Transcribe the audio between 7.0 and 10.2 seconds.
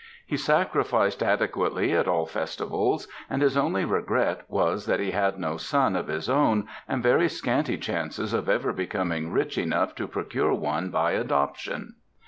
very scanty chances of ever becoming rich enough to